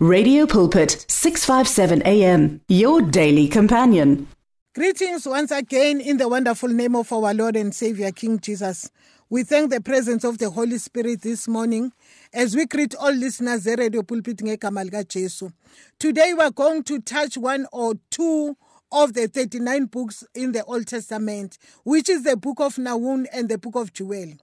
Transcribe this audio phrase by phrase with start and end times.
[0.00, 4.28] Radio Pulpit 657 AM your daily companion.
[4.72, 8.88] Greetings once again in the wonderful name of our Lord and Savior King Jesus.
[9.28, 11.90] We thank the presence of the Holy Spirit this morning
[12.32, 15.50] as we greet all listeners at Radio Pulpit ngegama lika Jesu.
[15.98, 18.56] Today we are going to touch one or two
[18.92, 23.48] of the 39 books in the Old Testament, which is the book of Nahum and
[23.48, 24.34] the book of Joel.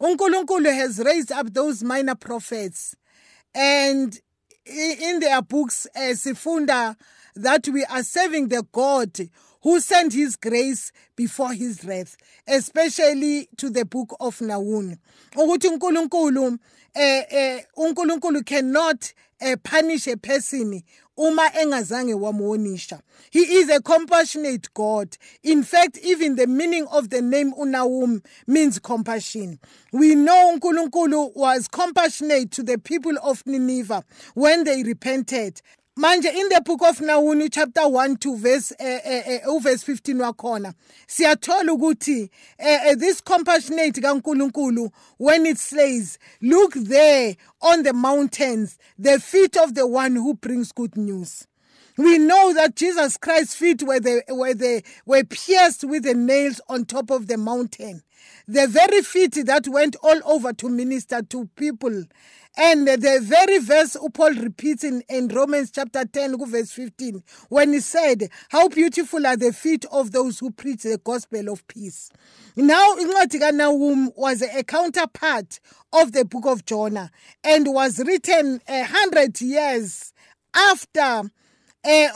[0.00, 2.96] uNkulunkulu has raised up those minor prophets
[3.54, 4.18] and
[4.66, 6.96] in their books uh, sifunda
[7.34, 9.10] that we are serving the God
[9.62, 12.16] who sent his grace before his wrath
[12.46, 14.96] especially to the book of Nahum
[15.36, 16.58] ukuthi uNkulunkulu
[16.94, 20.82] eh eh uNkulunkulu cannot uh, punish a person
[21.16, 22.12] uma engazange
[23.30, 25.16] he is a compassionate god.
[25.42, 29.58] In fact even the meaning of the name unawum means compassion.
[29.92, 34.04] We know uNkulunkulu was compassionate to the people of Nineveh
[34.34, 35.60] when they repented
[35.96, 40.20] manje in the book of Nahum chapter 1 to verse uh, uh, uh, verse 15
[40.20, 40.72] wakhona
[41.06, 49.20] siyathola ukuthi uh, this compassionate kaNkulunkulu when it says look there on the mountains the
[49.20, 51.46] feet of the one who brings good news
[51.98, 56.58] we know that Jesus Christ's feet were, the, were, the, were pierced with the nails
[56.68, 58.02] on top of the mountain.
[58.48, 62.04] The very feet that went all over to minister to people
[62.56, 67.80] and the very verse Paul repeats in, in Romans chapter 10, verse 15, when he
[67.80, 72.10] said, How beautiful are the feet of those who preach the gospel of peace.
[72.54, 75.60] Now, Incwadi was a counterpart
[75.94, 77.10] of the book of Jonah
[77.42, 80.12] and was written a hundred years
[80.54, 81.22] after
[81.84, 82.08] eh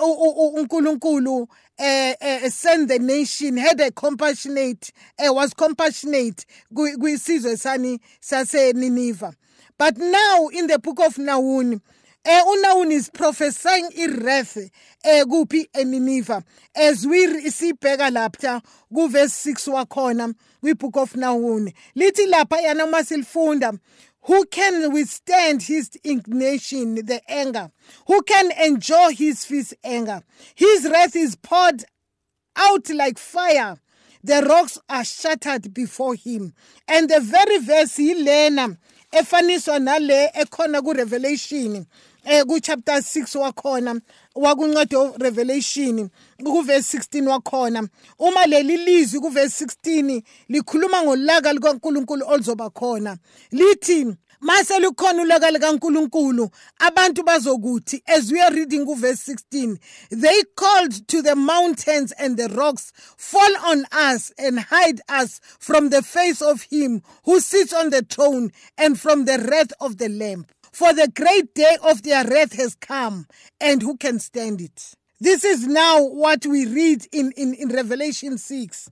[1.79, 9.35] eh, eh send the nation had a compassionate eh, was compassionate kwisizwe sani sase Nineveh
[9.79, 11.81] but now in the book of Nahum,
[12.25, 14.57] eh uNahum is prophesying iref
[15.05, 16.43] eh kuphi eNineveh
[16.75, 23.79] as we sibheka lapha ku verse 6 wakhona kwibook of Nahum lithi lapha yana masilifunda
[24.27, 27.71] who can withstand his indignation the anger?
[28.09, 30.21] Who can enjoy his fierce anger?
[30.57, 31.85] His wrath is poured
[32.57, 33.79] out like fire.
[34.25, 36.55] The rocks are shattered before him.
[36.89, 38.79] And the very verse he learner
[39.13, 41.85] efaniswa nale ekhona kuRevelation
[42.25, 44.01] eh ku chapter 6 wakhona
[44.35, 46.11] wakuncede Revelation
[46.45, 47.89] ku verse 16 wakhona.
[48.19, 53.17] Uma leli lizwi ku verse 16 likhuluma ngolaka likaNkuluNkulu oluzoba khona
[53.53, 59.79] lithi mase lukhona ulaka likaNkuluNkulu abantu bazokuthi as we are reading kuverse 16
[60.11, 65.91] they called to the mountains and the rocks fall on us and hide us from
[65.91, 70.09] the face of him who sits on the throne and from the wrath of the
[70.09, 70.47] lamb.
[70.73, 73.27] For the great day of their wrath has come
[73.61, 74.95] and who can stand it?
[75.21, 78.91] This is now what we read in in, in revelation 6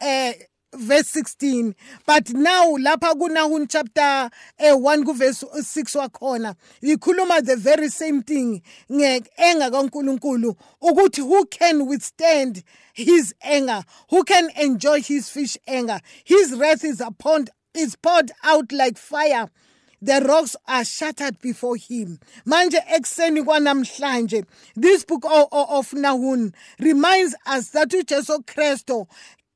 [0.00, 0.32] uh,
[0.72, 1.74] verse 16
[2.06, 8.62] but now lapha kunahum chapter eh, 1 kuverse 6 wakhona ikhuluma the very same thing
[8.90, 12.62] ngeanger kaNkuluNkulu ukuthi who can withstand
[12.94, 13.84] his anger?
[14.10, 16.00] Who can enjoy his fish anger?
[16.24, 19.48] His wrath is upon is poured out like fire.
[20.00, 22.18] The rocks are shattered before him.
[22.46, 24.44] Manje ekseni kwanamhlanje
[24.74, 29.06] this book of, Nahum reminds us that uJesu Kristo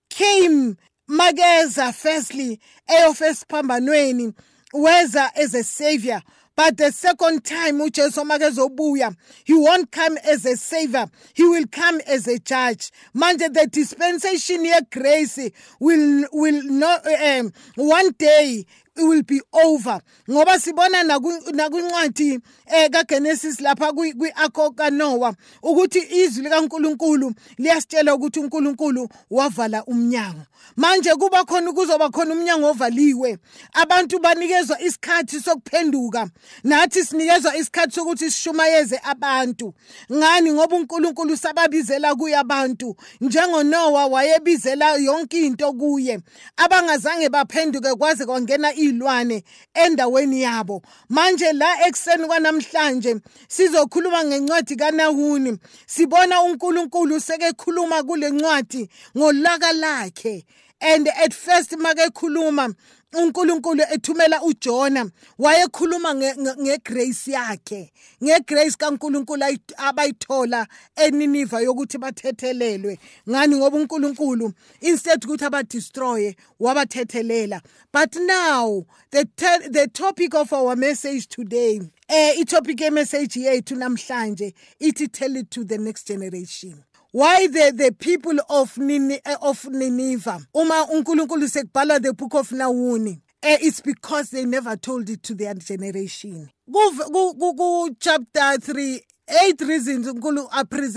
[0.09, 4.33] came makeza firstly eyofesiphambanweni
[4.73, 6.23] weza as a savior
[6.57, 12.01] but the second time uJesu makezobuya he won't come as a savior he will come
[12.07, 12.91] as a judge.
[13.15, 18.65] Manje the dispensation ye grace will will not um, one day
[18.97, 20.01] it will be over.
[20.31, 29.85] Ngoba sibona nakuncwadi eh kaGenesis lapha kwiakho kaNoah ukuthi izwi likaNkuluNkulu liyasitshela ukuthi uNkulunkulu wavala
[29.85, 30.41] umnyango.
[30.77, 33.39] Manje kuba khona kuzoba khona umnyango ovaliwe.
[33.73, 36.29] Abantu banikezwa isikhathi sokuphenduka
[36.65, 39.75] nathi sinikezwa isikhathi sokuthi sishumayeze abantu.
[40.13, 40.53] Ngani?
[40.53, 46.21] Ngoba uNkulunkulu sababizela kuye abantu njengoNoah wayebizela yonke into kuye.
[46.57, 49.45] Abangazange baphenduke kwaze kwangena izilwane
[49.75, 50.83] endaweni yabo.
[51.09, 53.17] Manje la ekseni kwanamhlanje
[53.49, 55.59] sizokhuluma ngencwadi kaNahuni.
[55.87, 60.45] Sibona uNkulunkulu sekekhuluma kule ncwadi ngolaka lakhe.
[60.81, 62.75] And at first makekhuluma
[63.15, 67.93] uNkulunkulu ethumela uJona wayekhuluma ngegrace yakhe.
[68.25, 70.67] Ngegrace kaNkulunkulu abayithola
[70.97, 72.99] eNiniva yokuthi bathethelelwe.
[73.29, 73.57] Ngani?
[73.57, 77.61] Ngoba uNkulunkulu instead ukuthi abadestroy wabathethelela.
[77.93, 79.27] But now the
[79.71, 85.65] the topic of our message today eh itopic yemessage yethu namhlanje ithi tell it to
[85.65, 86.85] the next generation.
[87.17, 90.39] Why the, the people of, Nini, uh, of Nineveh?
[90.55, 95.35] Uma uNkulunkulu sekubhala the book of Nawuni uh, it's because they never told it to
[95.35, 96.51] their generation.
[96.71, 99.01] Ku chapter 3
[99.45, 100.47] eight reasons uNkulu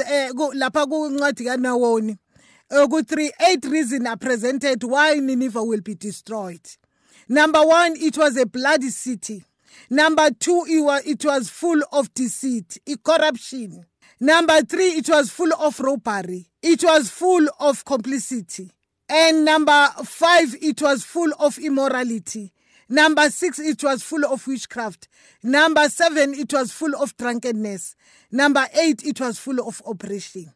[0.06, 2.18] eh, lapha kuncwadi kaNawoni
[2.70, 6.68] ku 3 eight reasons are presented why Nineveh will be destroyed.
[7.30, 9.46] Number 1 it was a bloody city.
[9.90, 13.86] Number 2 it was, it was full of deceit corruption
[14.20, 16.48] Number three, it was full of robbery.
[16.62, 18.72] It was full of complicity.
[19.08, 22.52] And number five, it was full of immorality.
[22.90, 25.08] Number six, it was full of witchcraft.
[25.44, 27.96] Number seven, it was full of drunkenness.
[28.32, 30.52] Number eight, it was full of oppression.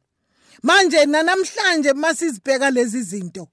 [0.63, 3.47] Manje nanamhlanje masizibheka lezi zinto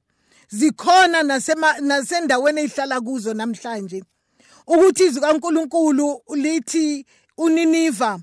[0.48, 4.04] zikhona nasema nasendaweni ezihlala kuzo namhlanje
[4.66, 7.06] ukuthi izwi kaNkuluNkulu lithi
[7.36, 8.20] uNiniva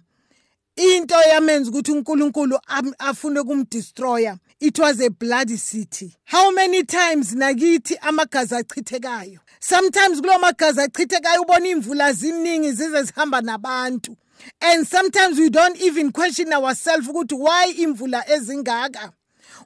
[0.77, 2.59] into yamenza ukuthi uNkulunkulu
[3.00, 6.15] afune kumdestroya it was a bloody city.
[6.25, 9.39] How many times nakithi amagazi achithekayo?
[9.59, 14.15] Sometimes kulo magazi achithekayo ubona imvula ziningi zize zihamba nabantu.
[14.62, 19.12] And sometimes we don't even question ourselves ukuthi why imvula ezingaka?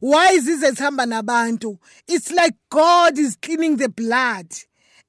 [0.02, 1.78] Why zize zihamba nabantu?
[2.08, 4.48] It's like god is cleaning the blood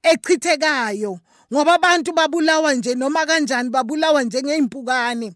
[0.03, 1.19] echithekayo.
[1.51, 5.33] Ngoba abantu babulawa nje noma kanjani babulawa njengeimpukane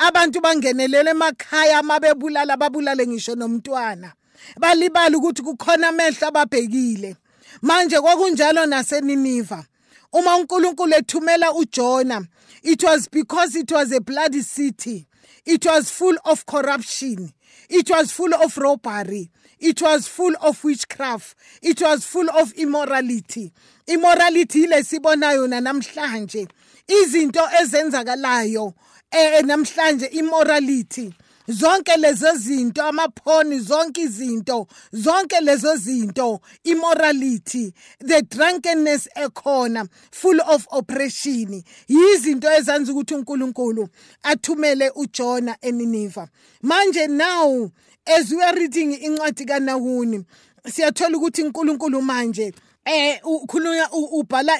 [0.00, 4.12] abantu bangenelela emakhaya amabebulala babulale ngisho nomntwana.
[4.58, 7.16] Balibala ukuthi kukhona amehlo ababhekile.
[7.62, 9.64] Manje kwakunjalo naseniniva.
[10.12, 12.26] Uma uNkulunkulu ethumela uJona
[12.62, 15.06] it was because it was a bloody city.
[15.46, 17.32] It was full of corruption.
[17.68, 19.30] It was full of robbery.
[19.60, 21.36] It was full of witchcraft.
[21.62, 23.52] It was full of immorality.
[23.86, 26.48] Immorality ilesibonayo namhlanje
[26.88, 28.74] izinto ezenzakalayo
[29.10, 31.12] eh namhlanje immorality.
[31.48, 37.72] Zonke lezo zinto amaphoni zonke izinto zonke lezo zinto immorality.
[37.98, 41.62] The drunkenness ekhona full of oppression.
[41.88, 43.88] Yizinto ezanza ukuthi uNkulunkulu
[44.22, 46.28] athumele uJona eNiniva
[46.62, 47.70] manje now
[48.06, 50.24] as we are reading incwadi kaNahuni
[50.72, 54.58] siyathola ukuthi uNkulunkulu manje eh ukhulunya ubhala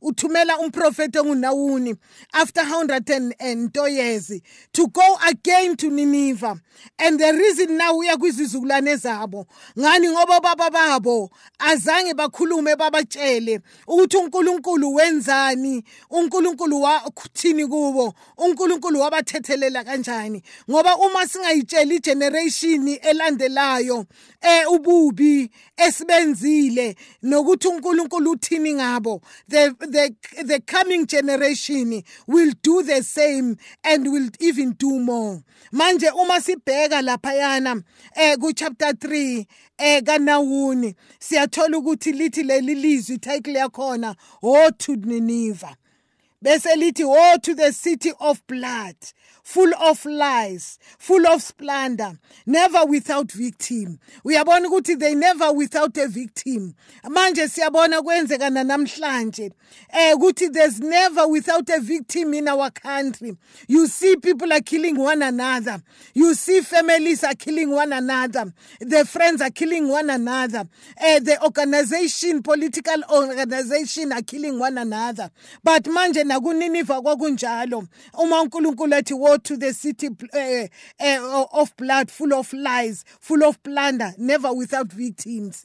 [0.00, 1.94] uthumela umprofeti ongunawuni
[2.32, 4.32] after 100 and two years
[4.72, 6.54] to go again to Nineveh.
[6.98, 9.46] And the reason now uya kwizizukulwane zabo
[9.78, 10.10] ngani?
[10.10, 20.42] Ngoba baba babo azange bakhulume babatshele ukuthi uNkulunkulu wenzani uNkulunkulu wathini kubo uNkulunkulu wabathethelela kanjani?
[20.70, 24.06] Ngoba uma singayitsheli generation elandelayo
[24.40, 29.20] eh ububi esibenzile nokuthi uNkulunkulu uthini ngabo.
[29.48, 35.42] The the the coming generation will do the same and will even do more.
[35.72, 37.82] Manje uma sibheka laphayana
[38.16, 39.46] eh ku chapter 3
[39.78, 45.76] eh kaNahuni siyathola ukuthi lithi leli lizwi title yakhona ho to Nineveh.
[46.44, 48.96] Bese lithi woe to the city of blood
[49.42, 53.98] full of lies full of splendor never without victim.
[54.24, 56.74] Uyabona ukuthi they never without a victim.
[57.04, 59.52] Manje siyabona kwenzeka namhlanje
[59.90, 63.36] eh ukuthi there's never without a victim in our country.
[63.68, 65.82] You see people are killing one another.
[66.14, 68.52] You see families are killing one another.
[68.80, 70.64] The friends are killing one another.
[70.98, 75.30] Eh the organization political organization are killing one another.
[75.62, 77.86] But manje nakuniniva kwakunjalo.
[78.18, 80.66] Uma uNkulunkulu ethi woe to the city uh,
[81.00, 85.64] uh, of blood full of lies full of plunder never without victims.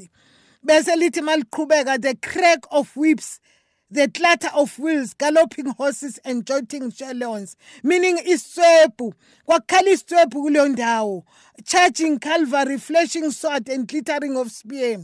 [0.65, 3.39] Bese lithi maliqhubeka the crack of whips
[3.91, 9.13] the clatter of wheels galloping horses and jolting chariots meaning iswebhu
[9.47, 11.23] kwakhala iswebhu kuleyo ndawo
[11.65, 14.99] charging calvary flashing sword and glittering of spear.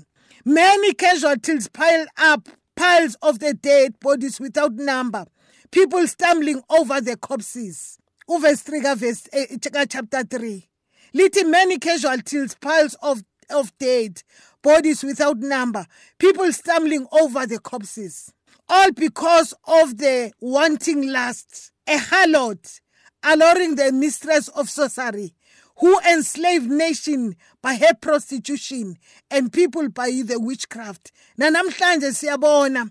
[0.45, 5.25] Many casualties piled up piles of the dead bodies without number
[5.72, 7.98] people stumbling over the corpses.
[8.29, 10.67] Uverse 3 kaverse eh, chapter 3
[11.15, 14.24] lithi many casualties piles of of dead
[14.63, 15.86] bodies without number.
[16.17, 18.34] People stumbling over the corpses.
[18.67, 22.79] All because of the wanting lust a harlot
[23.24, 25.36] alluring the mistress of sorcery
[25.77, 28.98] who enslaved nation by her prostitution
[29.29, 31.12] and people by the witchcraft.
[31.39, 32.89] Nanamhlanje siyabona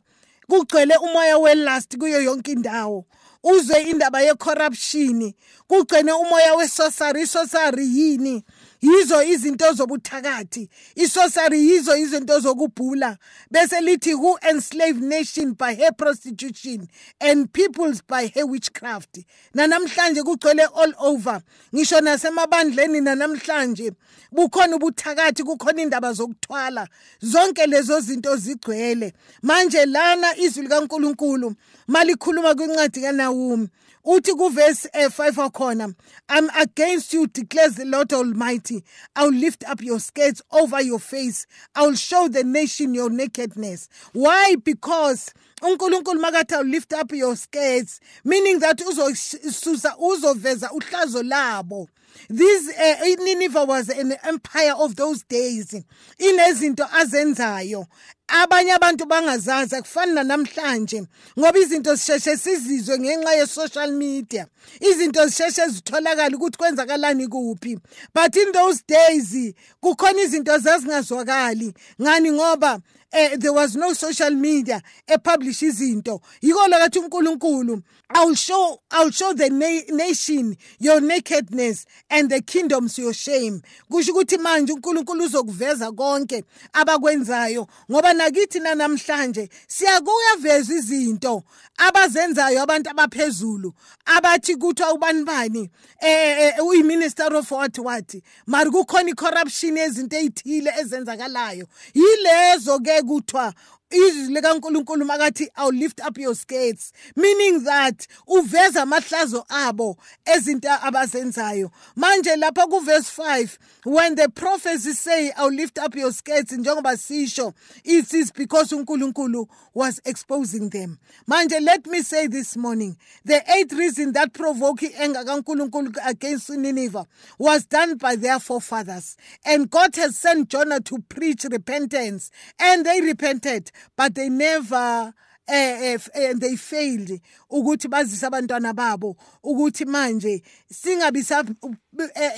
[0.49, 3.05] kugcwele umoya welust kuyo yonke indawo.
[3.43, 5.33] Uzwe indaba yecorruption
[5.69, 8.45] kugcine umoya wesosari isosari yini?
[8.85, 10.69] Yizo izinto zobuthakathi.
[10.95, 13.19] Isosari yizo izinto zokubhula.
[13.51, 16.89] Bese lithi who enslaved nation by her prostitution
[17.21, 19.19] and peoples by her witchcraft.
[19.55, 21.43] Nanamhlanje kugcwele all over.
[21.75, 23.93] Ngisho nasemabandleni nanamhlanje
[24.33, 26.89] bukhona ubuthakathi kukhona indaba zokuthwala.
[27.23, 29.13] Zonke lezo zinto zigcwele.
[29.43, 31.55] Manje lana izwi likaNkuluNkulu
[31.89, 33.69] malikhuluma kwincwadi kaNahum
[34.05, 35.95] uthi kuvesi 5 eh, wakhona
[36.29, 38.83] i'm against you declares the lord almighty.
[39.17, 41.47] I'll lift up your skirts over your face.
[41.75, 43.89] I'll show the nation your nakedness.
[44.13, 44.57] Why?
[44.63, 45.33] Because
[45.63, 51.89] uNkulunkulu makathi i'll lift up your skirts meaning that uzosusa uzoveza uhlazo labo.
[52.29, 55.75] This uh, Nineveh was an empire of those days
[56.19, 57.87] inezinto azenzayo
[58.29, 61.03] abanye abantu bangazazi akufani namhlanje
[61.39, 64.47] ngoba izinto sisheshe sizizwe ngenxa ye-social media.
[64.81, 67.79] Izinto zisheshe zitholakala ukuthi kwenzakalani kuphi.
[68.15, 71.75] But in those days kukhona izinto zazingazwakali.
[72.01, 72.33] Ngani?
[72.33, 72.81] Ngoba
[73.13, 76.21] eh, there was no social media epublish izinto.
[76.43, 77.83] Yiko lakathi uNkulunkulu
[78.17, 83.61] I'll show I'll show the na nation your nakedness and the kingdoms your shame.
[83.91, 91.43] Kusho ukuthi manje uNkulunkulu uzokuveza konke abakwenzayo ngoba nakithi namhlanje siyakuya veza izinto
[91.77, 95.71] abazenzayo abantu abaphezulu abathi kuthiwa ubani bani?
[96.01, 98.15] Eh uyiminister of what what?
[98.47, 101.67] Mari kukhona icorruption ezinto ezithile ezenzakalayo.
[101.95, 103.55] Yilezo ke kuthiwa
[103.91, 106.93] izwi likaNkuluNkulu makathi I'll lift up your skirts.
[107.17, 111.71] Meaning that uveza amahlazo abo ezinto abazenzayo.
[111.97, 116.97] Manje lapha ku verse 5 when the prophets say I'll lift up your skirts njengoba
[116.97, 117.53] sisho
[117.85, 120.99] it is because uNkulunkulu was exposing them.
[121.29, 127.07] Manje let me say this morning the eighth reason that provoking anger kaNkulunkulu against Nineveh
[127.39, 129.17] was done by their forefathers.
[129.45, 135.13] And God has sent Jonah to preach repentance and they repented but they never
[135.47, 141.25] eh, eh they failed ukuthi bazise abantwana babo ukuthi manje singabi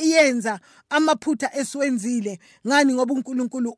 [0.02, 3.76] yenza amaphutha esiwenzile ngani ngoba uNkulunkulu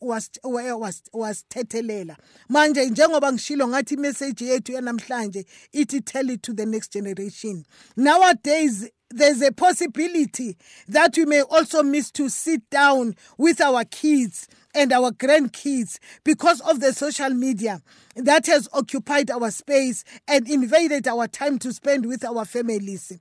[1.12, 2.16] wasithethelela
[2.48, 7.64] manje njengoba ngishilo ngathi imessage yethu yanamhlanje ithi tell it to the next generation.
[7.96, 14.48] Nowadays there's a possibility that we may also miss to sit down with our kids
[14.74, 17.80] and our grandkids because of the social media
[18.16, 23.18] that has occupied our space and invaded our time to spend with our families.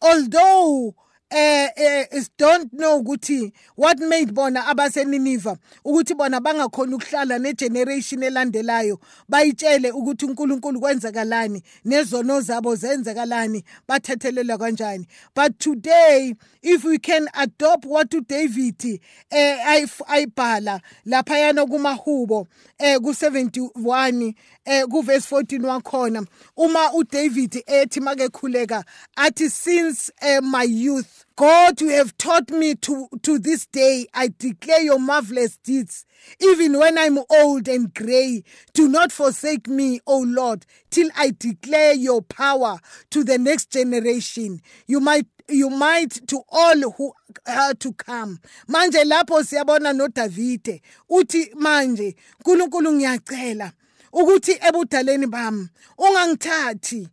[0.00, 0.94] Although
[1.30, 8.98] eh eh don't know ukuthi what made bona abaseniniva ukuthi bona bangakhona ukuhlala negeneration elandelayo
[9.28, 15.06] bayitshele ukuthi uNkulunkulu kwenzakalani nezono zabo zenzakalani bathethelela kanjani.
[15.34, 22.46] But today if we can adopt what uDavid eh ayibhala lapha yana kumahubo
[22.78, 24.34] eh ku71
[24.68, 28.84] eh kuverse 14 wakhona uma uDavid ethi make khuleka
[29.16, 34.08] athi since uh, my youth God, you have taught me to, to this day.
[34.12, 36.04] I declare your marvelous deeds.
[36.40, 38.42] Even when I'm old and gray,
[38.74, 44.60] do not forsake me, O Lord, till I declare your power to the next generation.
[44.88, 47.12] You might you might to all who
[47.46, 53.72] are to come manje lapho siyabona noDavide uthi manje uNkulunkulu ngiyacela
[54.12, 57.08] ukuthi ebudaleni bami ungangithathi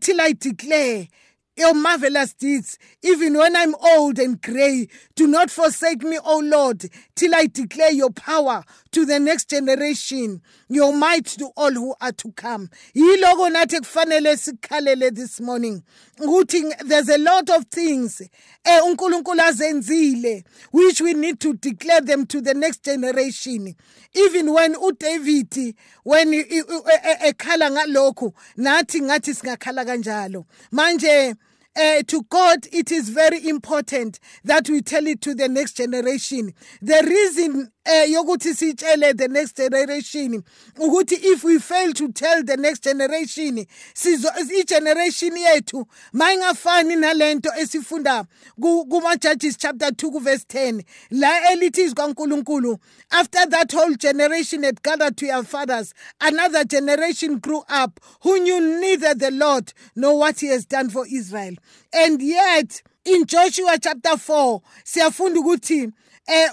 [0.00, 1.08] till I declare
[1.56, 2.78] your marvelous deeds.
[3.02, 7.90] Even when I'm old and gray, do not forsake me, O Lord, till I declare
[7.90, 12.70] your power to the next generation, your might to all who are to come.
[12.94, 15.82] Yiloko nathi kufanele sikhalele this morning.
[16.20, 18.20] Ukuthi there's a lot of things
[18.64, 23.74] eh uNkulunkulu azenzile which we need to declare them to the next generation.
[24.14, 30.44] Even when uDavid when ekhala ngalokho nathi ngathi singakhala kanjalo.
[30.72, 31.34] Manje
[31.78, 36.52] uh, to God, it is very important that we tell it to the next generation.
[36.82, 40.42] The reason eh yokuthi sitshele the next generation
[40.76, 44.28] ukuthi if we fail to tell the next generation sizo
[44.60, 48.24] i-generation yethu mayingafani nalento esifunda
[48.60, 52.78] kuma Judges chapter 2 verse 10 la elithi izikaNkuluNkulu
[53.10, 58.80] after that whole generation had gathered to your fathers another generation grew up who knew
[58.80, 61.54] neither the Lord nor what he has done for Israel.
[61.92, 65.92] And yet in Joshua chapter 4 siyafunda ukuthi
[66.28, 66.50] eh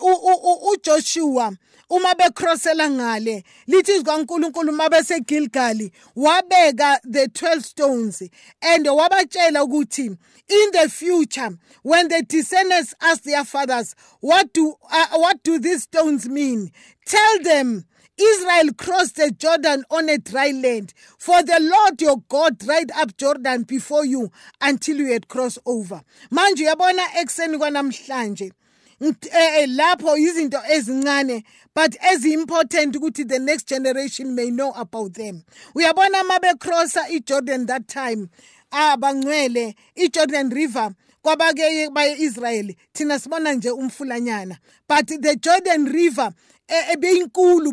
[0.72, 1.54] uJoshua
[1.90, 8.22] uma becrossela ngale lithi izikaNkuluNkulu mabese Gilgal wabeka the 12 stones
[8.62, 10.06] and wabatshela ukuthi
[10.48, 11.50] in the future
[11.84, 16.72] when the descendants ask their fathers what do uh, what do these stones mean
[17.06, 17.84] tell them
[18.18, 23.18] Israel crossed the Jordan on a dry land, for the Lord your God dried up
[23.18, 26.02] Jordan before you until you had crossed over.
[26.32, 28.52] Manje uyabona ekseni kwanamhlanje eh
[29.00, 35.44] lapho izinto ezincane but as important ukuthi the next generation may know about them.
[35.76, 38.30] Uyabona mabe crosser iJordan that time
[38.72, 46.32] abangcwele iJordan river kwabake baye-Israel thina sibona nje umfulanyana but the Jordan river
[46.68, 47.72] ebeyinkulu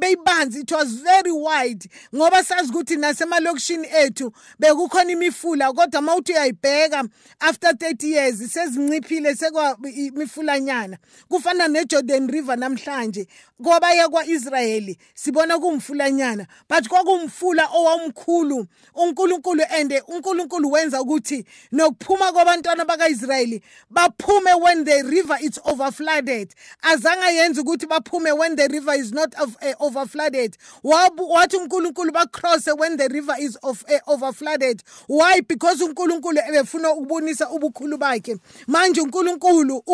[0.00, 0.60] beyibanzi.
[0.60, 7.04] It was very wide ngoba sazi ukuthi nasemalokishini ethu bekukhona imifula kodwa uma uthi uyayibheka
[7.40, 13.26] after 30 years sezinciphile sekwa imifulanyana kufana neJordan River namhlanje.
[13.62, 23.62] Kwabaya kwaIsrayeli sibona kumfulanyana but kwakumfula owamkhulu uNkulunkulu and uNkulunkulu wenza ukuthi nokuphuma kwabantwana bakaIsrayeli
[23.90, 29.34] baphume when the river is overflooded azange yenze ukuthi baphume when the river is not
[29.40, 35.84] of, uh, overflooded wathi uNkulunkulu bacross when the river is of, uh, overflooded why because
[35.84, 38.36] uNkulunkulu ebefuna ukubonisa ubukhulu bakhe
[38.66, 39.84] manje uNkulunkulu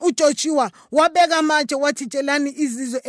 [0.00, 3.00] uJoshua wabeka amatshe wathi tshelani izizwe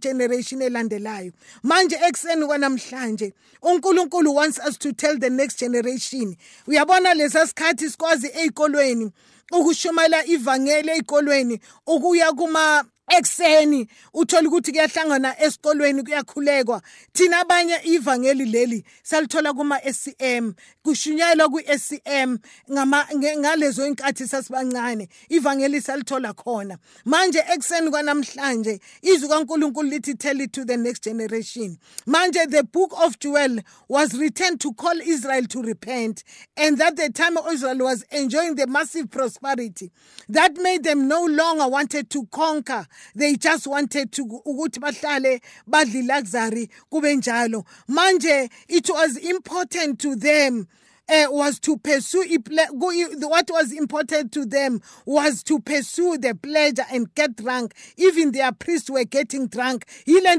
[0.00, 1.32] generation elandelayo.
[1.62, 3.32] Manje ekseni kwanamhlanje
[3.62, 6.36] uNkulunkulu wants us to tell the next generation.
[6.66, 9.10] Uyabona lesa sikhathi sikwazi ezikolweni
[9.52, 12.84] ukushumayela ivangeli ezikolweni ukuya kuma
[13.18, 16.82] ekseni uthola ukuthi kuyahlangana esikolweni kuyakhulekwa.
[17.12, 20.52] Thina abanye ivangeli leli salithola kuma SCM
[20.82, 22.38] kushunyayelwa ku SCM
[22.72, 23.06] ngama
[23.38, 26.78] ngalezo inkathi sasibancane ivangeli salithola khona.
[27.04, 31.78] Manje ekseni kwanamhlanje izwi kaNkuluNkulu lithi tell it to the next generation.
[32.06, 36.24] Manje the book of Joel was written to call Israel to repent
[36.56, 39.92] and that the time Israel was enjoying the massive prosperity
[40.28, 46.06] that made them no longer wanted to conquer they just wanted to ukuthi bahlale badle
[46.06, 47.64] luxury kube njalo.
[47.88, 50.66] Manje it was important to them
[51.08, 52.24] uh, was to pursue
[52.70, 57.74] what was important to them was to pursue the pleasure and get drunk.
[57.96, 59.84] Even their priests were getting drunk.
[60.06, 60.36] In the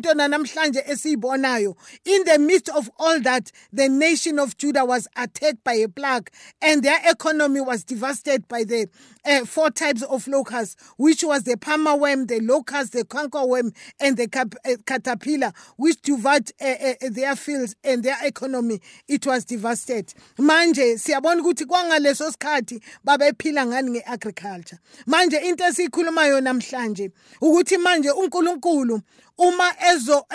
[2.39, 6.29] midst of all that the nation of judah was attacked by a plague
[6.61, 8.87] and their economy was devastated by the
[9.25, 13.71] uh, four types of locusts which was the palmer worm the locust the canker worm
[13.99, 18.79] and the cap- uh, caterpillar which devoured uh, their fields and their economy.
[19.07, 24.79] It was devastated manje siyabona ukuthi kwangaleso sikhathi babephila ngani ngeagriculture.
[25.07, 29.01] Manje into esiyikhulumayo namhlanje ukuthi manje uNkulunkulu
[29.37, 30.25] uma ezo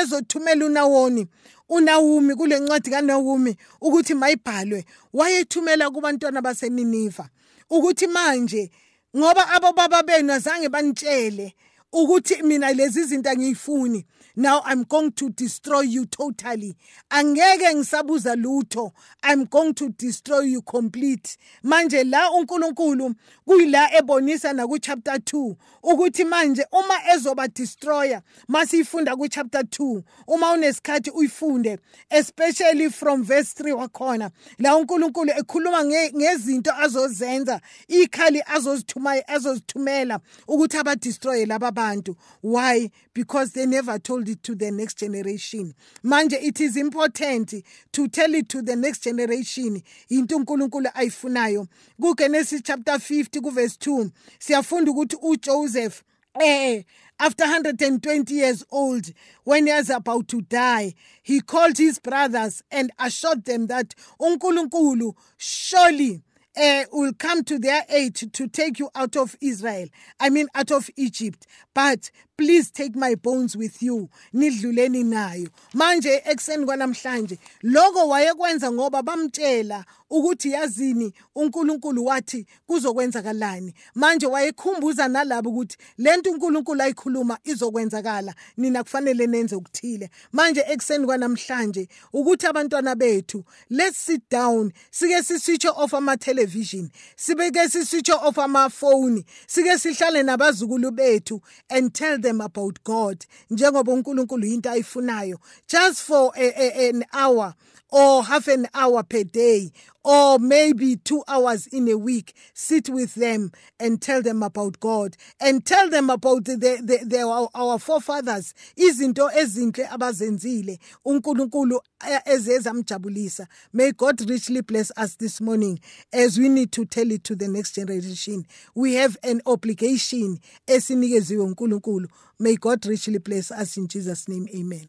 [0.00, 1.26] ezothumela unawoni
[1.68, 7.28] unawumi kule ncwadi kaNawumi ukuthi mayibhalwe wayethumela kubantwana baseNiniva
[7.70, 8.70] ukuthi manje
[9.16, 11.54] ngoba abobaba benu azange banitshele
[11.92, 14.06] ukuthi mina lezi zinto angiyifuni.
[14.40, 16.74] Now i'm going to destroy you totally.
[17.10, 18.92] Angeke ngisabuza lutho.
[19.22, 21.36] I'm going to destroy you complete.
[21.64, 23.14] Manje la uNkulunkulu
[23.46, 30.02] kuyila ebonisa na ku chapter 2 ukuthi manje uma ezoba destroyer masifunda ku chapter 2
[30.26, 31.78] uma unesikhathi uyifunde
[32.10, 40.96] especially from verse 3 wakhona la uNkulunkulu ekhuluma ngezinto azozenza ikhali azozithuma azozithumela ukuthi aba
[40.96, 42.16] destroy laba bantu.
[42.42, 42.90] Why?
[43.14, 47.54] Because they never told it to the next generation manje it is important
[47.92, 51.66] to tell it to the next generation into uNkulunkulu ayifunayo
[52.00, 56.02] ku Genesis chapter 50 ku verse 2 siyafunda ukuthi uJoseph
[56.40, 56.84] eh
[57.18, 59.12] after 120 years old
[59.44, 65.14] when he was about to die he called his brothers and assured them that uNkulunkulu
[65.36, 66.22] surely
[66.56, 69.88] uh, will come to their aid to take you out of Israel.
[70.18, 71.46] I mean, out of Egypt.
[71.74, 75.48] But please take my bones with you nidluleni nayo.
[75.74, 83.74] Manje ekseni kwanamhlanje lokho wayekwenza ngoba bamtshela ukuthi yazini uNkulunkulu wathi kuzokwenzakalani.
[83.94, 91.88] Manje wayekhumbuza nalabo ukuthi lento uNkulunkulu ayikhuluma izokwenzakala nina kufanele nenze ukuthile manje ekseni kwanamhlanje
[92.12, 98.70] ukuthi abantwana bethu let's sit down sike siswitch off ama television sibeke siswitch off ama
[98.70, 105.38] phone sike sihlale nabazukulu bethu and tell them about God njengoba uNkulunkulu into ayifunayo.
[105.68, 107.54] Just for a, a, an hour
[107.90, 109.70] or half an hour per day
[110.04, 115.16] or maybe two hours in a week, sit with them and tell them about God
[115.40, 122.20] and tell them about the, the, the, our, our forefathers, izinto ezinhle abazenzile, uNkulunkulu eh,
[122.26, 123.46] ezezamjabulisa.
[123.72, 125.78] May God richly bless us this morning
[126.12, 128.46] as we need to tell it to the next generation.
[128.74, 132.08] We have an obligation esinikeziwe uNkulunkulu.
[132.38, 134.48] May God richly bless us in Jesus name.
[134.54, 134.88] Amen.